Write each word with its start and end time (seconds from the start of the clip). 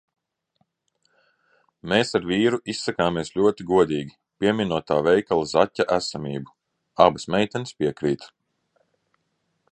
Mēs 1.91 2.13
ar 2.19 2.23
vīru 2.29 2.59
izsakāmies 2.73 3.29
ļoti 3.41 3.67
godīgi, 3.71 4.15
pieminot 4.43 4.87
tā 4.91 4.97
veikala 5.09 5.45
zaķa 5.51 5.85
esamību. 5.97 6.55
Abas 7.07 7.27
meitenes 7.35 7.77
piekrīt. 7.83 8.25